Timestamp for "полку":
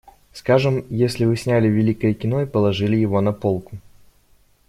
3.33-3.77